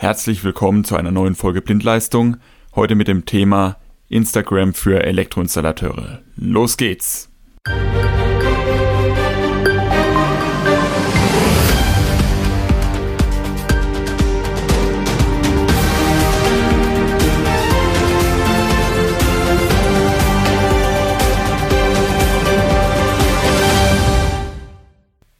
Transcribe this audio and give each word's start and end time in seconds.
Herzlich 0.00 0.44
willkommen 0.44 0.82
zu 0.84 0.96
einer 0.96 1.10
neuen 1.10 1.34
Folge 1.34 1.60
Blindleistung. 1.60 2.38
Heute 2.74 2.94
mit 2.94 3.06
dem 3.06 3.26
Thema 3.26 3.76
Instagram 4.08 4.72
für 4.72 5.04
Elektroinstallateure. 5.04 6.22
Los 6.36 6.78
geht's! 6.78 7.28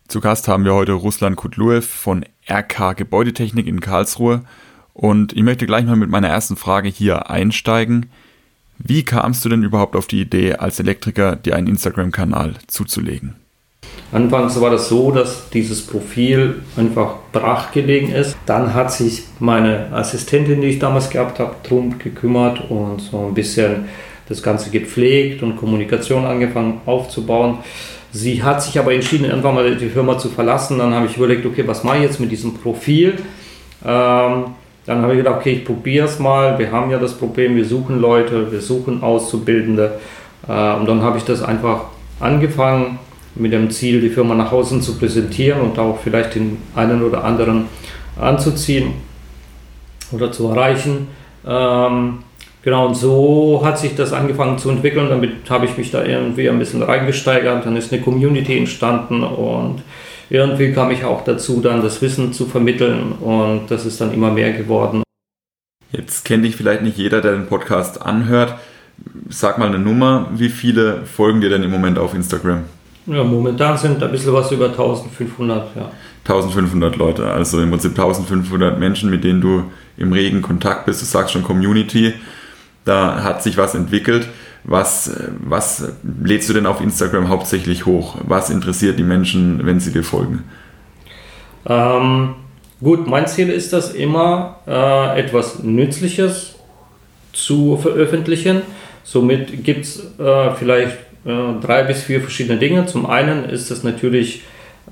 Zu 0.06 0.20
Gast 0.20 0.48
haben 0.48 0.64
wir 0.64 0.74
heute 0.74 0.92
Ruslan 0.92 1.36
Kutluev 1.36 1.86
von 1.86 2.26
RK 2.50 2.94
Gebäudetechnik 2.96 3.66
in 3.66 3.80
Karlsruhe. 3.80 4.42
Und 4.92 5.32
ich 5.32 5.42
möchte 5.42 5.66
gleich 5.66 5.84
mal 5.84 5.96
mit 5.96 6.10
meiner 6.10 6.28
ersten 6.28 6.56
Frage 6.56 6.88
hier 6.88 7.30
einsteigen. 7.30 8.10
Wie 8.78 9.04
kamst 9.04 9.44
du 9.44 9.48
denn 9.48 9.62
überhaupt 9.62 9.94
auf 9.94 10.06
die 10.06 10.22
Idee, 10.22 10.54
als 10.54 10.80
Elektriker 10.80 11.36
dir 11.36 11.54
einen 11.54 11.66
Instagram-Kanal 11.66 12.54
zuzulegen? 12.66 13.36
Anfangs 14.12 14.60
war 14.60 14.70
das 14.70 14.88
so, 14.88 15.12
dass 15.12 15.50
dieses 15.50 15.86
Profil 15.86 16.62
einfach 16.76 17.16
brachgelegen 17.32 18.12
ist. 18.12 18.36
Dann 18.46 18.74
hat 18.74 18.92
sich 18.92 19.22
meine 19.38 19.92
Assistentin, 19.92 20.60
die 20.60 20.68
ich 20.68 20.78
damals 20.78 21.10
gehabt 21.10 21.38
habe, 21.38 21.54
drum 21.62 21.98
gekümmert 21.98 22.70
und 22.70 23.00
so 23.00 23.26
ein 23.26 23.34
bisschen 23.34 23.88
das 24.28 24.42
Ganze 24.42 24.70
gepflegt 24.70 25.42
und 25.42 25.56
Kommunikation 25.56 26.24
angefangen 26.24 26.80
aufzubauen. 26.86 27.58
Sie 28.12 28.42
hat 28.42 28.62
sich 28.62 28.78
aber 28.78 28.92
entschieden, 28.92 29.26
irgendwann 29.26 29.54
mal 29.54 29.76
die 29.76 29.88
Firma 29.88 30.18
zu 30.18 30.28
verlassen. 30.28 30.78
Dann 30.78 30.94
habe 30.94 31.06
ich 31.06 31.16
überlegt, 31.16 31.46
okay, 31.46 31.62
was 31.66 31.84
mache 31.84 31.98
ich 31.98 32.02
jetzt 32.02 32.20
mit 32.20 32.30
diesem 32.30 32.54
Profil? 32.54 33.14
Ähm, 33.84 34.44
dann 34.86 35.02
habe 35.02 35.12
ich 35.12 35.18
gedacht, 35.18 35.36
okay, 35.36 35.52
ich 35.52 35.64
probiere 35.64 36.06
es 36.06 36.18
mal. 36.18 36.58
Wir 36.58 36.72
haben 36.72 36.90
ja 36.90 36.98
das 36.98 37.14
Problem, 37.14 37.54
wir 37.54 37.64
suchen 37.64 38.00
Leute, 38.00 38.50
wir 38.50 38.60
suchen 38.60 39.02
Auszubildende. 39.02 39.98
Äh, 40.48 40.74
und 40.74 40.88
dann 40.88 41.02
habe 41.02 41.18
ich 41.18 41.24
das 41.24 41.42
einfach 41.42 41.84
angefangen 42.18 42.98
mit 43.34 43.52
dem 43.52 43.70
Ziel, 43.70 44.00
die 44.00 44.10
Firma 44.10 44.34
nach 44.34 44.50
außen 44.50 44.82
zu 44.82 44.98
präsentieren 44.98 45.60
und 45.60 45.78
auch 45.78 45.98
vielleicht 46.02 46.34
den 46.34 46.58
einen 46.74 47.02
oder 47.02 47.24
anderen 47.24 47.66
anzuziehen 48.20 48.94
oder 50.12 50.32
zu 50.32 50.48
erreichen. 50.48 51.08
Ähm, 51.46 52.18
Genau, 52.62 52.88
und 52.88 52.94
so 52.94 53.62
hat 53.64 53.78
sich 53.78 53.94
das 53.96 54.12
angefangen 54.12 54.58
zu 54.58 54.70
entwickeln. 54.70 55.08
Damit 55.08 55.48
habe 55.48 55.64
ich 55.64 55.78
mich 55.78 55.90
da 55.90 56.04
irgendwie 56.04 56.48
ein 56.48 56.58
bisschen 56.58 56.82
reingesteigert. 56.82 57.64
Dann 57.64 57.76
ist 57.76 57.92
eine 57.92 58.02
Community 58.02 58.58
entstanden 58.58 59.22
und 59.22 59.82
irgendwie 60.28 60.72
kam 60.72 60.90
ich 60.90 61.04
auch 61.04 61.24
dazu, 61.24 61.60
dann 61.60 61.82
das 61.82 62.00
Wissen 62.02 62.32
zu 62.32 62.46
vermitteln 62.46 63.12
und 63.12 63.70
das 63.70 63.84
ist 63.84 64.00
dann 64.00 64.14
immer 64.14 64.30
mehr 64.30 64.52
geworden. 64.52 65.02
Jetzt 65.90 66.24
kennt 66.24 66.44
dich 66.44 66.54
vielleicht 66.54 66.82
nicht 66.82 66.98
jeder, 66.98 67.20
der 67.20 67.32
den 67.32 67.46
Podcast 67.46 68.00
anhört. 68.00 68.54
Sag 69.28 69.58
mal 69.58 69.66
eine 69.66 69.80
Nummer, 69.80 70.28
wie 70.32 70.48
viele 70.50 71.04
folgen 71.04 71.40
dir 71.40 71.48
denn 71.48 71.64
im 71.64 71.70
Moment 71.70 71.98
auf 71.98 72.14
Instagram? 72.14 72.64
Ja, 73.06 73.24
momentan 73.24 73.76
sind 73.76 74.00
ein 74.00 74.12
bisschen 74.12 74.32
was 74.32 74.52
über 74.52 74.66
1500, 74.66 75.74
ja. 75.74 75.90
1500 76.24 76.96
Leute, 76.96 77.26
also 77.26 77.60
im 77.60 77.70
Prinzip 77.70 77.92
1500 77.92 78.78
Menschen, 78.78 79.10
mit 79.10 79.24
denen 79.24 79.40
du 79.40 79.64
im 79.96 80.12
regen 80.12 80.42
Kontakt 80.42 80.86
bist. 80.86 81.00
Du 81.00 81.06
sagst 81.06 81.32
schon 81.32 81.42
Community 81.42 82.12
da 82.90 83.22
hat 83.22 83.42
sich 83.42 83.56
was 83.56 83.74
entwickelt. 83.74 84.26
Was, 84.64 85.10
was 85.38 85.92
lädst 86.22 86.48
du 86.50 86.52
denn 86.52 86.66
auf 86.66 86.80
Instagram 86.80 87.28
hauptsächlich 87.28 87.86
hoch? 87.86 88.16
Was 88.26 88.50
interessiert 88.50 88.98
die 88.98 89.04
Menschen, 89.04 89.64
wenn 89.64 89.80
sie 89.80 89.92
dir 89.92 90.04
folgen? 90.04 90.44
Ähm, 91.66 92.34
gut, 92.82 93.06
mein 93.06 93.26
Ziel 93.26 93.48
ist 93.48 93.72
das 93.72 93.92
immer, 93.92 94.56
äh, 94.66 95.18
etwas 95.18 95.62
Nützliches 95.62 96.56
zu 97.32 97.78
veröffentlichen. 97.78 98.62
Somit 99.02 99.64
gibt 99.64 99.86
es 99.86 100.02
äh, 100.18 100.50
vielleicht 100.58 100.98
äh, 101.24 101.60
drei 101.62 101.84
bis 101.84 102.02
vier 102.02 102.20
verschiedene 102.20 102.58
Dinge. 102.58 102.84
Zum 102.86 103.06
einen 103.06 103.44
ist 103.44 103.70
es 103.70 103.82
natürlich 103.82 104.42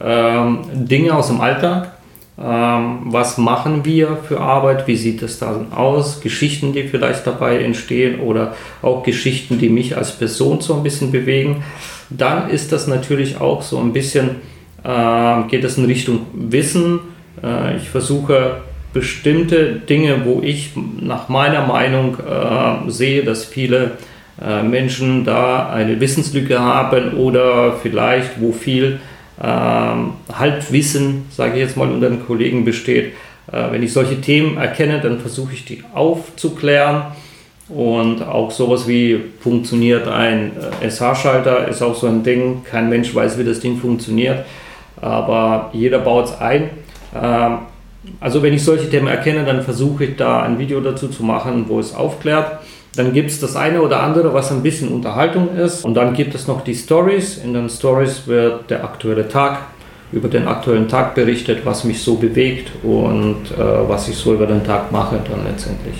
ähm, 0.00 0.60
Dinge 0.72 1.15
aus 1.15 1.26
dem 1.26 1.41
Alltag, 1.41 1.97
was 2.41 3.37
machen 3.37 3.84
wir 3.84 4.16
für 4.28 4.41
Arbeit? 4.41 4.87
Wie 4.87 4.97
sieht 4.97 5.22
es 5.22 5.41
dann 5.41 5.72
aus? 5.72 6.21
Geschichten, 6.21 6.72
die 6.72 6.84
vielleicht 6.84 7.26
dabei 7.26 7.59
entstehen 7.62 8.21
oder 8.21 8.54
auch 8.81 9.03
Geschichten, 9.03 9.59
die 9.59 9.69
mich 9.69 9.97
als 9.97 10.12
Person 10.12 10.60
so 10.60 10.75
ein 10.75 10.84
bisschen 10.84 11.10
bewegen. 11.10 11.65
Dann 12.10 12.48
ist 12.48 12.71
das 12.71 12.87
natürlich 12.87 13.41
auch 13.41 13.62
so 13.62 13.78
ein 13.78 13.93
bisschen, 13.93 14.37
äh, 14.84 15.43
geht 15.48 15.65
es 15.65 15.78
in 15.78 15.87
Richtung 15.87 16.27
Wissen. 16.32 17.00
Äh, 17.43 17.77
ich 17.77 17.88
versuche 17.88 18.59
bestimmte 18.93 19.75
Dinge, 19.75 20.25
wo 20.25 20.41
ich 20.43 20.72
nach 21.00 21.28
meiner 21.28 21.66
Meinung 21.66 22.16
äh, 22.19 22.91
sehe, 22.91 23.25
dass 23.25 23.44
viele 23.44 23.93
äh, 24.41 24.62
Menschen 24.62 25.25
da 25.25 25.69
eine 25.69 26.00
Wissenslücke 26.00 26.59
haben 26.59 27.15
oder 27.15 27.75
vielleicht 27.82 28.41
wo 28.41 28.53
viel 28.53 29.00
ähm, 29.43 30.12
Halbwissen, 30.32 31.26
sage 31.31 31.54
ich 31.54 31.60
jetzt 31.60 31.76
mal, 31.76 31.91
unter 31.91 32.09
den 32.09 32.25
Kollegen 32.26 32.65
besteht. 32.65 33.12
Äh, 33.53 33.72
wenn 33.72 33.82
ich 33.82 33.93
solche 33.93 34.21
Themen 34.21 34.56
erkenne, 34.56 35.00
dann 35.00 35.21
versuche 35.21 35.53
ich 35.54 35.65
die 35.65 35.82
aufzuklären. 35.94 37.03
Und 37.69 38.22
auch 38.22 38.50
sowas 38.50 38.88
wie 38.88 39.21
funktioniert 39.41 40.09
ein 40.09 40.53
äh, 40.81 40.88
SH-Schalter 40.91 41.69
ist 41.69 41.82
auch 41.82 41.94
so 41.94 42.06
ein 42.06 42.22
Ding. 42.22 42.62
Kein 42.65 42.88
Mensch 42.88 43.15
weiß, 43.15 43.38
wie 43.38 43.44
das 43.44 43.60
Ding 43.60 43.77
funktioniert, 43.77 44.44
aber 45.00 45.71
jeder 45.75 45.98
baut 45.98 46.27
es 46.27 46.41
ein. 46.41 46.71
Ähm, 47.15 47.59
also 48.20 48.42
wenn 48.42 48.52
ich 48.52 48.64
solche 48.64 48.88
Themen 48.91 49.06
erkenne, 49.06 49.44
dann 49.44 49.62
versuche 49.62 50.04
ich 50.04 50.16
da 50.16 50.42
ein 50.42 50.58
Video 50.58 50.80
dazu 50.80 51.08
zu 51.08 51.22
machen, 51.22 51.66
wo 51.69 51.78
es 51.78 51.94
aufklärt. 51.94 52.60
Dann 52.96 53.12
gibt 53.12 53.30
es 53.30 53.38
das 53.38 53.54
eine 53.54 53.82
oder 53.82 54.02
andere, 54.02 54.34
was 54.34 54.50
ein 54.50 54.62
bisschen 54.62 54.88
Unterhaltung 54.88 55.56
ist. 55.56 55.84
Und 55.84 55.94
dann 55.94 56.14
gibt 56.14 56.34
es 56.34 56.47
noch 56.47 56.62
die 56.64 56.74
Stories. 56.74 57.38
In 57.38 57.54
den 57.54 57.68
Stories 57.68 58.26
wird 58.26 58.70
der 58.70 58.84
aktuelle 58.84 59.28
Tag 59.28 59.60
über 60.10 60.28
den 60.28 60.48
aktuellen 60.48 60.88
Tag 60.88 61.14
berichtet, 61.14 61.64
was 61.64 61.84
mich 61.84 62.02
so 62.02 62.16
bewegt 62.16 62.70
und 62.82 63.50
äh, 63.52 63.88
was 63.88 64.08
ich 64.08 64.16
so 64.16 64.32
über 64.32 64.47
den 64.47 64.64
Tag 64.64 64.91
mache 64.91 65.20
dann 65.28 65.44
letztendlich. 65.44 65.97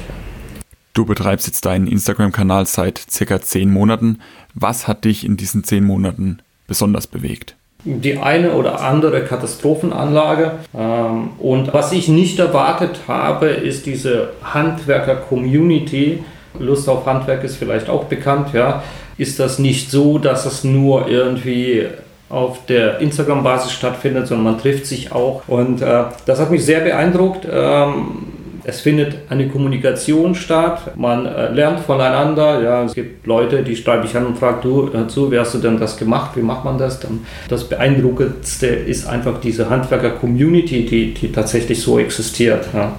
Du 0.95 1.05
betreibst 1.05 1.47
jetzt 1.47 1.65
deinen 1.67 1.87
Instagram-Kanal 1.87 2.67
seit 2.67 2.99
circa 2.99 3.41
zehn 3.41 3.71
Monaten. 3.71 4.21
Was 4.55 4.89
hat 4.89 5.05
dich 5.05 5.25
in 5.25 5.37
diesen 5.37 5.63
zehn 5.63 5.85
Monaten 5.85 6.39
besonders 6.67 7.07
bewegt? 7.07 7.55
Die 7.91 8.19
eine 8.19 8.53
oder 8.53 8.81
andere 8.83 9.23
Katastrophenanlage. 9.25 10.53
Ähm, 10.77 11.31
und 11.39 11.73
was 11.73 11.93
ich 11.93 12.09
nicht 12.09 12.39
erwartet 12.39 13.01
habe, 13.09 13.47
ist 13.47 13.87
diese 13.87 14.31
Handwerker-Community, 14.43 16.23
Lust 16.59 16.89
auf 16.89 17.07
Handwerk 17.07 17.45
ist 17.45 17.57
vielleicht 17.57 17.89
auch 17.89 18.05
bekannt, 18.05 18.49
ja, 18.53 18.83
ist 19.17 19.39
das 19.41 19.59
nicht 19.59 19.91
so, 19.91 20.19
dass 20.19 20.45
es 20.45 20.65
nur 20.65 21.09
irgendwie 21.09 21.87
auf 22.31 22.67
der 22.67 22.99
Instagram-Basis 23.01 23.73
stattfindet, 23.73 24.27
sondern 24.27 24.53
man 24.53 24.61
trifft 24.61 24.87
sich 24.87 25.13
auch. 25.13 25.43
Und 25.49 25.81
äh, 25.81 26.05
das 26.27 26.41
hat 26.41 26.51
mich 26.51 26.65
sehr 26.65 26.81
beeindruckt. 26.81 27.47
Ähm, 27.51 28.28
es 28.69 28.81
findet 28.81 29.17
eine 29.31 29.49
Kommunikation 29.49 30.35
statt, 30.35 30.95
man 30.95 31.25
äh, 31.25 31.51
lernt 31.51 31.81
voneinander. 31.81 32.63
Ja, 32.63 32.85
es 32.85 32.93
gibt 32.93 33.27
Leute, 33.27 33.63
die 33.63 33.75
schreibe 33.75 34.05
ich 34.05 34.15
an 34.15 34.27
und 34.27 34.37
frage, 34.37 34.59
du, 34.61 34.93
hör 34.93 35.09
zu, 35.09 35.33
wie 35.33 35.39
hast 35.39 35.55
du 35.55 35.59
denn 35.59 35.81
das 35.81 35.97
gemacht? 35.97 36.33
Wie 36.35 36.43
macht 36.43 36.67
man 36.67 36.77
das? 36.77 37.01
Dann 37.01 37.21
das 37.49 37.67
Beeindruckendste 37.67 38.67
ist 38.67 39.07
einfach 39.07 39.41
diese 39.41 39.71
Handwerker-Community, 39.71 40.85
die, 40.85 41.15
die 41.15 41.33
tatsächlich 41.33 41.81
so 41.81 41.99
existiert. 41.99 42.69
Ja. 42.75 42.93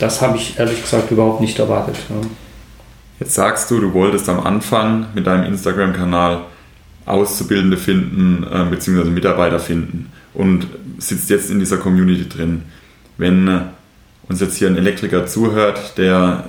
Das 0.00 0.20
habe 0.20 0.38
ich 0.38 0.58
ehrlich 0.58 0.82
gesagt 0.82 1.08
überhaupt 1.12 1.40
nicht 1.40 1.56
erwartet. 1.60 1.94
Ja. 2.08 2.16
Jetzt 3.20 3.34
sagst 3.34 3.70
du, 3.70 3.78
du 3.78 3.94
wolltest 3.94 4.28
am 4.28 4.40
Anfang 4.40 5.06
mit 5.14 5.24
deinem 5.24 5.44
Instagram-Kanal 5.44 6.40
Auszubildende 7.06 7.76
finden, 7.76 8.44
äh, 8.52 8.64
beziehungsweise 8.68 9.10
Mitarbeiter 9.12 9.60
finden 9.60 10.10
und 10.34 10.66
sitzt 10.98 11.30
jetzt 11.30 11.48
in 11.48 11.60
dieser 11.60 11.76
Community 11.76 12.28
drin. 12.28 12.62
Wenn 13.16 13.46
äh, 13.46 13.60
uns 14.30 14.40
jetzt 14.40 14.56
hier 14.56 14.68
ein 14.68 14.76
Elektriker 14.76 15.26
zuhört, 15.26 15.98
der 15.98 16.44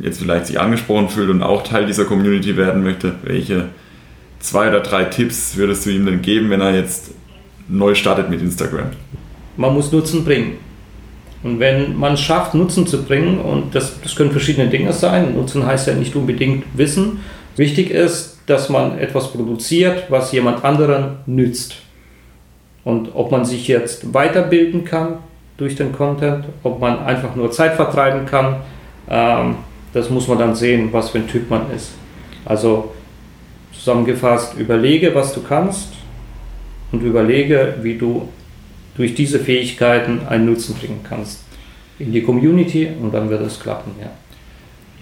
äh, 0.00 0.04
jetzt 0.04 0.20
vielleicht 0.20 0.46
sich 0.46 0.60
angesprochen 0.60 1.08
fühlt 1.08 1.30
und 1.30 1.42
auch 1.42 1.62
Teil 1.62 1.86
dieser 1.86 2.04
Community 2.04 2.56
werden 2.56 2.84
möchte, 2.84 3.14
welche 3.22 3.68
zwei 4.38 4.68
oder 4.68 4.80
drei 4.80 5.04
Tipps 5.04 5.56
würdest 5.56 5.86
du 5.86 5.90
ihm 5.90 6.04
denn 6.04 6.20
geben, 6.20 6.50
wenn 6.50 6.60
er 6.60 6.74
jetzt 6.74 7.12
neu 7.68 7.94
startet 7.94 8.28
mit 8.28 8.42
Instagram? 8.42 8.90
Man 9.56 9.72
muss 9.72 9.90
Nutzen 9.90 10.24
bringen. 10.24 10.58
Und 11.42 11.58
wenn 11.58 11.96
man 11.96 12.14
es 12.14 12.20
schafft, 12.20 12.54
Nutzen 12.54 12.86
zu 12.86 13.02
bringen, 13.02 13.38
und 13.38 13.74
das, 13.74 14.00
das 14.00 14.14
können 14.14 14.30
verschiedene 14.30 14.68
Dinge 14.68 14.92
sein, 14.92 15.34
Nutzen 15.34 15.66
heißt 15.66 15.88
ja 15.88 15.94
nicht 15.94 16.14
unbedingt 16.14 16.64
Wissen, 16.74 17.20
wichtig 17.56 17.90
ist, 17.90 18.38
dass 18.46 18.68
man 18.68 18.98
etwas 18.98 19.32
produziert, 19.32 20.04
was 20.10 20.32
jemand 20.32 20.64
anderen 20.64 21.16
nützt. 21.26 21.76
Und 22.84 23.10
ob 23.14 23.30
man 23.30 23.44
sich 23.44 23.68
jetzt 23.68 24.12
weiterbilden 24.12 24.84
kann 24.84 25.18
durch 25.56 25.76
den 25.76 25.92
Content, 25.92 26.44
ob 26.62 26.80
man 26.80 27.00
einfach 27.00 27.34
nur 27.34 27.50
Zeit 27.50 27.74
vertreiben 27.74 28.26
kann, 28.26 28.56
ähm, 29.08 29.56
das 29.92 30.10
muss 30.10 30.26
man 30.28 30.38
dann 30.38 30.54
sehen, 30.54 30.88
was 30.92 31.10
für 31.10 31.18
ein 31.18 31.28
Typ 31.28 31.50
man 31.50 31.70
ist. 31.70 31.92
Also 32.44 32.92
zusammengefasst, 33.72 34.54
überlege, 34.58 35.14
was 35.14 35.34
du 35.34 35.42
kannst 35.42 35.88
und 36.92 37.02
überlege, 37.02 37.74
wie 37.82 37.98
du 37.98 38.28
durch 38.96 39.14
diese 39.14 39.38
Fähigkeiten 39.38 40.20
einen 40.28 40.46
Nutzen 40.46 40.74
bringen 40.76 41.00
kannst. 41.08 41.40
in 41.98 42.10
die 42.10 42.22
Community 42.22 42.88
und 43.00 43.12
dann 43.12 43.30
wird 43.30 43.42
es 43.42 43.60
klappen, 43.60 43.92
ja. 44.00 44.10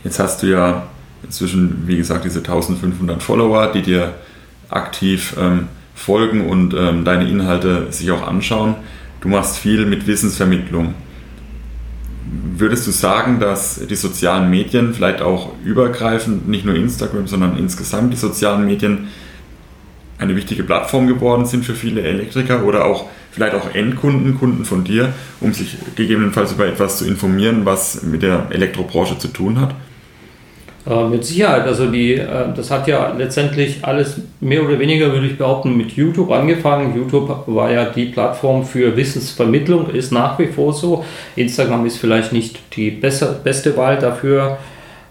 Jetzt 0.05 0.19
hast 0.19 0.43
du 0.43 0.49
ja 0.49 0.83
inzwischen, 1.23 1.85
wie 1.87 1.97
gesagt, 1.97 2.25
diese 2.25 2.41
1500 2.41 3.23
Follower, 3.23 3.69
die 3.73 3.81
dir 3.81 4.15
aktiv 4.69 5.35
ähm, 5.41 5.69
folgen 5.95 6.47
und 6.47 6.75
ähm, 6.75 7.05
deine 7.05 7.29
Inhalte 7.29 7.91
sich 7.91 8.11
auch 8.11 8.27
anschauen. 8.27 8.75
Du 9.21 9.29
machst 9.29 9.59
viel 9.59 9.85
mit 9.87 10.07
Wissensvermittlung. 10.07 10.95
Würdest 12.57 12.87
du 12.87 12.91
sagen, 12.91 13.41
dass 13.41 13.81
die 13.87 13.97
sozialen 13.97 14.51
Medien, 14.51 14.95
vielleicht 14.95 15.21
auch 15.21 15.53
übergreifend, 15.65 16.49
nicht 16.49 16.65
nur 16.65 16.75
Instagram, 16.75 17.27
sondern 17.27 17.57
insgesamt 17.59 18.13
die 18.13 18.17
sozialen 18.17 18.67
Medien 18.67 19.09
eine 20.19 20.37
wichtige 20.37 20.63
Plattform 20.63 21.07
geworden 21.07 21.47
sind 21.47 21.65
für 21.65 21.75
viele 21.75 22.03
Elektriker 22.03 22.65
oder 22.65 22.85
auch 22.85 23.07
vielleicht 23.33 23.55
auch 23.55 23.75
Endkunden, 23.75 24.39
Kunden 24.39 24.65
von 24.65 24.85
dir, 24.85 25.13
um 25.41 25.53
sich 25.53 25.77
gegebenenfalls 25.97 26.53
über 26.53 26.67
etwas 26.67 26.99
zu 26.99 27.07
informieren, 27.07 27.65
was 27.65 28.03
mit 28.03 28.23
der 28.23 28.47
Elektrobranche 28.51 29.19
zu 29.19 29.29
tun 29.29 29.61
hat? 29.61 29.75
Äh, 30.91 31.05
mit 31.05 31.25
Sicherheit, 31.25 31.67
also 31.67 31.87
die, 31.87 32.15
äh, 32.15 32.27
das 32.55 32.71
hat 32.73 32.89
ja 32.89 33.13
letztendlich 33.17 33.79
alles 33.83 34.21
mehr 34.41 34.65
oder 34.65 34.77
weniger, 34.79 35.13
würde 35.13 35.29
ich 35.29 35.39
behaupten, 35.39 35.77
mit 35.77 35.93
YouTube 35.93 36.33
angefangen. 36.33 36.97
YouTube 36.97 37.45
war 37.47 37.71
ja 37.71 37.85
die 37.85 38.07
Plattform 38.07 38.65
für 38.65 38.97
Wissensvermittlung, 38.97 39.91
ist 39.91 40.11
nach 40.11 40.37
wie 40.41 40.49
vor 40.49 40.73
so. 40.73 41.05
Instagram 41.37 41.87
ist 41.87 41.99
vielleicht 41.99 42.33
nicht 42.33 42.59
die 42.75 42.91
beste, 42.91 43.77
Wahl 43.77 43.99
dafür. 43.99 44.59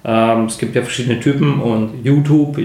Ähm, 0.04 0.46
es 0.46 0.58
gibt 0.58 0.76
ja 0.76 0.82
verschiedene 0.82 1.22
Typen 1.22 1.62
und 1.62 2.04
YouTube, 2.04 2.58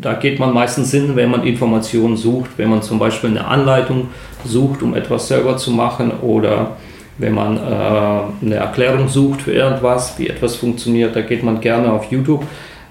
da 0.00 0.14
geht 0.14 0.38
man 0.38 0.54
meistens 0.54 0.90
hin, 0.90 1.16
wenn 1.16 1.30
man 1.30 1.42
Informationen 1.44 2.16
sucht, 2.16 2.52
wenn 2.56 2.70
man 2.70 2.80
zum 2.80 2.98
Beispiel 2.98 3.30
eine 3.30 3.46
Anleitung 3.46 4.08
sucht, 4.46 4.82
um 4.82 4.94
etwas 4.94 5.28
selber 5.28 5.58
zu 5.58 5.70
machen 5.70 6.12
oder 6.22 6.76
wenn 7.18 7.34
man 7.34 7.56
äh, 7.56 7.60
eine 7.60 8.54
Erklärung 8.54 9.08
sucht 9.08 9.42
für 9.42 9.52
irgendwas, 9.52 10.18
wie 10.18 10.28
etwas 10.28 10.56
funktioniert, 10.56 11.14
da 11.14 11.20
geht 11.20 11.42
man 11.42 11.60
gerne 11.60 11.92
auf 11.92 12.10
YouTube. 12.10 12.44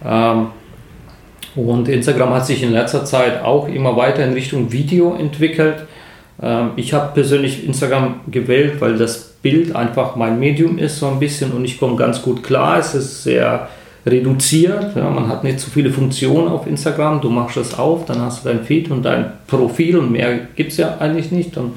Ähm, 0.06 0.48
und 1.56 1.88
Instagram 1.88 2.34
hat 2.34 2.46
sich 2.46 2.62
in 2.62 2.72
letzter 2.72 3.04
Zeit 3.04 3.44
auch 3.44 3.68
immer 3.68 3.98
weiter 3.98 4.24
in 4.24 4.34
Richtung 4.34 4.72
Video 4.72 5.16
entwickelt. 5.16 5.86
Ähm, 6.42 6.72
ich 6.76 6.94
habe 6.94 7.14
persönlich 7.14 7.66
Instagram 7.66 8.20
gewählt, 8.28 8.80
weil 8.80 8.98
das 8.98 9.34
Bild 9.42 9.76
einfach 9.76 10.16
mein 10.16 10.40
Medium 10.40 10.78
ist, 10.78 11.00
so 11.00 11.08
ein 11.08 11.20
bisschen, 11.20 11.52
und 11.52 11.66
ich 11.66 11.80
komme 11.80 11.96
ganz 11.96 12.22
gut 12.22 12.44
klar. 12.44 12.78
Es 12.78 12.94
ist 12.94 13.24
sehr 13.24 13.70
reduziert. 14.08 14.96
Ja, 14.96 15.10
man 15.10 15.28
hat 15.28 15.44
nicht 15.44 15.60
so 15.60 15.70
viele 15.70 15.92
Funktionen 15.92 16.48
auf 16.48 16.68
Instagram. 16.68 17.22
Du 17.22 17.30
machst 17.30 17.58
das 17.58 17.78
auf, 17.78 18.06
dann 18.06 18.22
hast 18.22 18.44
du 18.44 18.50
dein 18.50 18.64
Feed 18.64 18.90
und 18.90 19.04
dein 19.04 19.34
Profil 19.48 19.98
und 19.98 20.12
mehr 20.12 20.40
gibt 20.56 20.72
es 20.72 20.78
ja 20.78 20.98
eigentlich 20.98 21.32
nicht. 21.32 21.58
Und 21.58 21.74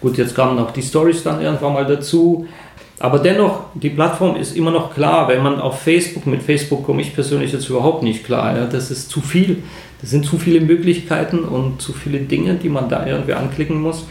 gut, 0.00 0.16
jetzt 0.18 0.34
kamen 0.34 0.58
auch 0.58 0.70
die 0.70 0.82
Stories 0.82 1.22
dann 1.22 1.40
irgendwann 1.40 1.74
mal 1.74 1.86
dazu. 1.86 2.46
Aber 3.00 3.18
dennoch, 3.18 3.64
die 3.74 3.90
Plattform 3.90 4.36
ist 4.36 4.56
immer 4.56 4.70
noch 4.70 4.94
klar, 4.94 5.28
wenn 5.28 5.42
man 5.42 5.60
auf 5.60 5.80
Facebook, 5.80 6.26
mit 6.26 6.42
Facebook 6.42 6.84
komme 6.84 7.02
ich 7.02 7.14
persönlich 7.14 7.52
jetzt 7.52 7.68
überhaupt 7.68 8.02
nicht 8.02 8.24
klar. 8.24 8.56
Ja, 8.56 8.66
das 8.66 8.90
ist 8.90 9.10
zu 9.10 9.20
viel. 9.20 9.62
Das 10.00 10.10
sind 10.10 10.24
zu 10.24 10.38
viele 10.38 10.60
Möglichkeiten 10.60 11.40
und 11.40 11.80
zu 11.80 11.92
viele 11.92 12.20
Dinge, 12.20 12.54
die 12.54 12.68
man 12.68 12.88
da 12.88 13.06
irgendwie 13.06 13.34
anklicken 13.34 13.80
muss. 13.80 14.06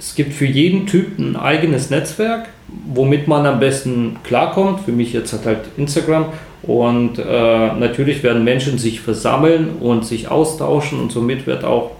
Es 0.00 0.14
gibt 0.14 0.32
für 0.32 0.46
jeden 0.46 0.86
Typ 0.86 1.18
ein 1.18 1.36
eigenes 1.36 1.90
Netzwerk, 1.90 2.48
womit 2.86 3.28
man 3.28 3.44
am 3.44 3.60
besten 3.60 4.16
klarkommt. 4.24 4.80
Für 4.80 4.92
mich 4.92 5.12
jetzt 5.12 5.34
hat 5.34 5.44
halt 5.44 5.58
Instagram. 5.76 6.24
Und 6.62 7.18
äh, 7.18 7.22
natürlich 7.22 8.22
werden 8.22 8.42
Menschen 8.42 8.78
sich 8.78 9.02
versammeln 9.02 9.68
und 9.78 10.06
sich 10.06 10.28
austauschen 10.28 11.00
und 11.00 11.12
somit 11.12 11.46
wird 11.46 11.64
auch 11.64 11.90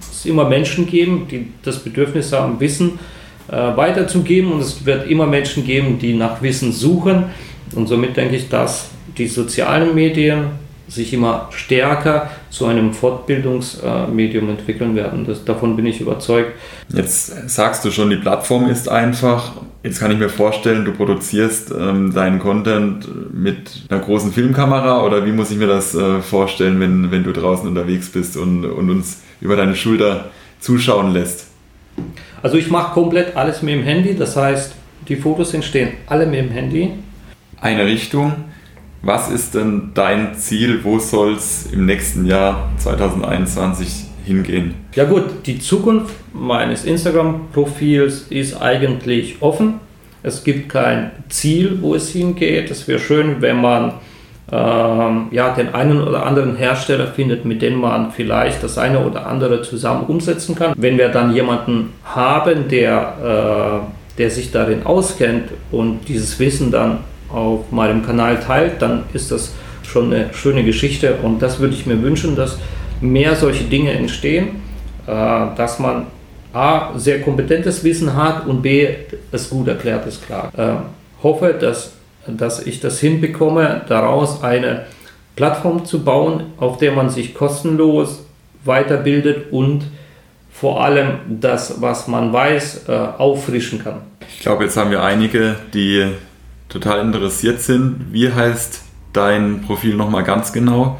es 0.00 0.24
immer 0.24 0.48
Menschen 0.48 0.86
geben, 0.86 1.26
die 1.30 1.48
das 1.62 1.80
Bedürfnis 1.80 2.32
haben, 2.32 2.58
Wissen 2.58 2.98
äh, 3.48 3.54
weiterzugeben. 3.54 4.52
Und 4.52 4.60
es 4.60 4.86
wird 4.86 5.10
immer 5.10 5.26
Menschen 5.26 5.66
geben, 5.66 5.98
die 5.98 6.14
nach 6.14 6.40
Wissen 6.40 6.72
suchen. 6.72 7.24
Und 7.76 7.86
somit 7.86 8.16
denke 8.16 8.36
ich, 8.36 8.48
dass 8.48 8.88
die 9.18 9.26
sozialen 9.26 9.94
Medien 9.94 10.61
sich 10.88 11.12
immer 11.12 11.48
stärker 11.52 12.30
zu 12.50 12.66
einem 12.66 12.92
Fortbildungsmedium 12.92 14.50
entwickeln 14.50 14.94
werden. 14.94 15.24
Das, 15.26 15.44
davon 15.44 15.76
bin 15.76 15.86
ich 15.86 16.00
überzeugt. 16.00 16.52
Jetzt 16.92 17.50
sagst 17.50 17.84
du 17.84 17.90
schon, 17.90 18.10
die 18.10 18.16
Plattform 18.16 18.68
ist 18.68 18.88
einfach. 18.88 19.52
Jetzt 19.82 19.98
kann 19.98 20.10
ich 20.10 20.18
mir 20.18 20.28
vorstellen, 20.28 20.84
du 20.84 20.92
produzierst 20.92 21.72
ähm, 21.72 22.12
deinen 22.12 22.38
Content 22.38 23.08
mit 23.34 23.84
einer 23.88 24.00
großen 24.00 24.32
Filmkamera 24.32 25.04
oder 25.04 25.26
wie 25.26 25.32
muss 25.32 25.50
ich 25.50 25.58
mir 25.58 25.66
das 25.66 25.94
äh, 25.94 26.20
vorstellen, 26.20 26.78
wenn, 26.78 27.10
wenn 27.10 27.24
du 27.24 27.32
draußen 27.32 27.66
unterwegs 27.66 28.08
bist 28.10 28.36
und, 28.36 28.64
und 28.64 28.90
uns 28.90 29.22
über 29.40 29.56
deine 29.56 29.74
Schulter 29.74 30.30
zuschauen 30.60 31.12
lässt? 31.12 31.46
Also 32.42 32.56
ich 32.56 32.70
mache 32.70 32.94
komplett 32.94 33.36
alles 33.36 33.62
mit 33.62 33.74
dem 33.74 33.82
Handy, 33.82 34.14
das 34.14 34.36
heißt, 34.36 34.74
die 35.08 35.16
Fotos 35.16 35.52
entstehen 35.54 35.90
alle 36.06 36.26
mit 36.26 36.40
dem 36.40 36.50
Handy. 36.50 36.90
Eine 37.60 37.86
Richtung, 37.86 38.32
was 39.02 39.30
ist 39.30 39.54
denn 39.54 39.90
dein 39.94 40.34
Ziel? 40.36 40.84
Wo 40.84 40.98
soll 40.98 41.34
es 41.34 41.66
im 41.72 41.86
nächsten 41.86 42.24
Jahr 42.24 42.70
2021 42.78 44.04
hingehen? 44.24 44.74
Ja 44.94 45.04
gut, 45.04 45.24
die 45.46 45.58
Zukunft 45.58 46.14
meines 46.32 46.84
Instagram-Profils 46.84 48.26
ist 48.30 48.60
eigentlich 48.60 49.36
offen. 49.40 49.80
Es 50.22 50.44
gibt 50.44 50.68
kein 50.68 51.10
Ziel, 51.28 51.78
wo 51.80 51.96
es 51.96 52.10
hingeht. 52.10 52.70
Es 52.70 52.86
wäre 52.86 53.00
schön, 53.00 53.40
wenn 53.40 53.60
man 53.60 53.94
ähm, 54.52 55.28
ja, 55.32 55.52
den 55.52 55.74
einen 55.74 56.00
oder 56.00 56.24
anderen 56.24 56.54
Hersteller 56.54 57.08
findet, 57.08 57.44
mit 57.44 57.60
dem 57.60 57.80
man 57.80 58.12
vielleicht 58.12 58.62
das 58.62 58.78
eine 58.78 59.04
oder 59.04 59.26
andere 59.26 59.62
zusammen 59.62 60.04
umsetzen 60.04 60.54
kann. 60.54 60.74
Wenn 60.76 60.96
wir 60.96 61.08
dann 61.08 61.34
jemanden 61.34 61.92
haben, 62.04 62.68
der, 62.68 63.82
äh, 63.82 64.18
der 64.18 64.30
sich 64.30 64.52
darin 64.52 64.86
auskennt 64.86 65.50
und 65.72 66.06
dieses 66.06 66.38
Wissen 66.38 66.70
dann 66.70 66.98
auf 67.32 67.70
meinem 67.70 68.04
Kanal 68.04 68.40
teilt, 68.40 68.80
dann 68.82 69.04
ist 69.12 69.30
das 69.30 69.54
schon 69.82 70.12
eine 70.12 70.32
schöne 70.34 70.64
Geschichte 70.64 71.16
und 71.22 71.40
das 71.40 71.58
würde 71.58 71.74
ich 71.74 71.86
mir 71.86 72.02
wünschen, 72.02 72.36
dass 72.36 72.58
mehr 73.00 73.34
solche 73.36 73.64
Dinge 73.64 73.92
entstehen, 73.92 74.62
äh, 75.06 75.10
dass 75.10 75.78
man 75.78 76.06
A, 76.52 76.98
sehr 76.98 77.22
kompetentes 77.22 77.82
Wissen 77.82 78.14
hat 78.14 78.46
und 78.46 78.62
B, 78.62 78.88
es 79.30 79.48
gut 79.48 79.68
erklärt 79.68 80.06
ist, 80.06 80.26
klar. 80.26 80.52
Äh, 80.56 81.22
hoffe, 81.22 81.54
dass, 81.58 81.92
dass 82.26 82.66
ich 82.66 82.80
das 82.80 83.00
hinbekomme, 83.00 83.82
daraus 83.88 84.42
eine 84.42 84.84
Plattform 85.34 85.84
zu 85.86 86.04
bauen, 86.04 86.52
auf 86.58 86.76
der 86.76 86.92
man 86.92 87.08
sich 87.08 87.34
kostenlos 87.34 88.26
weiterbildet 88.64 89.50
und 89.50 89.84
vor 90.50 90.84
allem 90.84 91.18
das, 91.40 91.80
was 91.80 92.06
man 92.06 92.32
weiß, 92.32 92.88
äh, 92.88 92.92
auffrischen 92.92 93.82
kann. 93.82 94.02
Ich 94.28 94.40
glaube, 94.40 94.64
jetzt 94.64 94.76
haben 94.76 94.90
wir 94.90 95.02
einige, 95.02 95.56
die 95.72 96.06
total 96.72 97.00
interessiert 97.00 97.60
sind. 97.60 98.06
Wie 98.12 98.32
heißt 98.32 98.82
dein 99.12 99.62
Profil 99.62 99.94
nochmal 99.94 100.24
ganz 100.24 100.52
genau? 100.52 100.98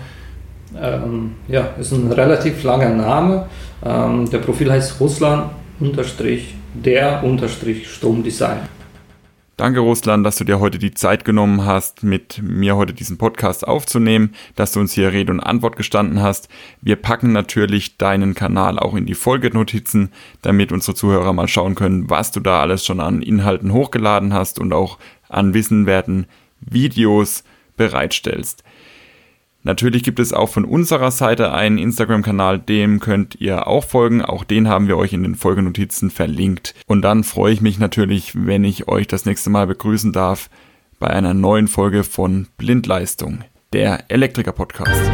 Ähm, 0.80 1.32
ja, 1.48 1.70
ist 1.78 1.92
ein 1.92 2.10
relativ 2.12 2.62
langer 2.62 2.90
Name. 2.90 3.46
Ähm, 3.84 4.28
der 4.30 4.38
Profil 4.38 4.70
heißt 4.70 5.00
Russland 5.00 5.50
der 7.40 7.48
Stromdesign. 7.86 8.60
Danke, 9.58 9.80
Russland, 9.80 10.24
dass 10.24 10.36
du 10.36 10.44
dir 10.44 10.60
heute 10.60 10.78
die 10.78 10.94
Zeit 10.94 11.24
genommen 11.24 11.64
hast, 11.66 12.02
mit 12.02 12.40
mir 12.42 12.74
heute 12.74 12.94
diesen 12.94 13.18
Podcast 13.18 13.68
aufzunehmen, 13.68 14.34
dass 14.56 14.72
du 14.72 14.80
uns 14.80 14.92
hier 14.92 15.12
Rede 15.12 15.30
und 15.30 15.40
Antwort 15.40 15.76
gestanden 15.76 16.22
hast. 16.22 16.48
Wir 16.80 16.96
packen 16.96 17.32
natürlich 17.32 17.98
deinen 17.98 18.34
Kanal 18.34 18.78
auch 18.78 18.94
in 18.94 19.04
die 19.06 19.14
Folgenotizen, 19.14 20.10
damit 20.40 20.72
unsere 20.72 20.96
Zuhörer 20.96 21.32
mal 21.32 21.48
schauen 21.48 21.74
können, 21.74 22.08
was 22.08 22.32
du 22.32 22.40
da 22.40 22.60
alles 22.60 22.84
schon 22.84 22.98
an 22.98 23.20
Inhalten 23.22 23.72
hochgeladen 23.72 24.32
hast 24.32 24.58
und 24.58 24.72
auch 24.72 24.98
an 25.32 25.54
wissenwerten 25.54 26.26
Videos 26.60 27.44
bereitstellst. 27.76 28.64
Natürlich 29.64 30.02
gibt 30.02 30.18
es 30.18 30.32
auch 30.32 30.48
von 30.48 30.64
unserer 30.64 31.12
Seite 31.12 31.52
einen 31.52 31.78
Instagram-Kanal, 31.78 32.58
dem 32.58 32.98
könnt 32.98 33.36
ihr 33.36 33.68
auch 33.68 33.84
folgen. 33.84 34.20
Auch 34.20 34.42
den 34.42 34.68
haben 34.68 34.88
wir 34.88 34.96
euch 34.96 35.12
in 35.12 35.22
den 35.22 35.36
Folgenotizen 35.36 36.10
verlinkt. 36.10 36.74
Und 36.86 37.02
dann 37.02 37.22
freue 37.22 37.52
ich 37.52 37.60
mich 37.60 37.78
natürlich, 37.78 38.32
wenn 38.34 38.64
ich 38.64 38.88
euch 38.88 39.06
das 39.06 39.24
nächste 39.24 39.50
Mal 39.50 39.68
begrüßen 39.68 40.12
darf 40.12 40.50
bei 40.98 41.08
einer 41.08 41.34
neuen 41.34 41.68
Folge 41.68 42.02
von 42.02 42.48
Blindleistung, 42.56 43.44
der 43.72 44.10
Elektriker-Podcast. 44.10 45.10